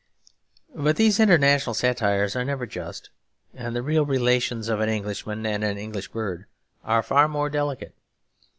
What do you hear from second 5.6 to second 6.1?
an English